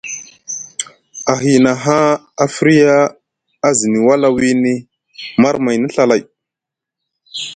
[1.31, 2.11] A hiina haa
[2.43, 2.95] a firya
[3.67, 4.73] a zini wala wiini
[5.41, 6.21] marmayni Ɵa lay.